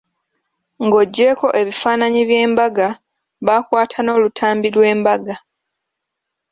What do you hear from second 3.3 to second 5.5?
baakwata n'olutambi lw'embaga.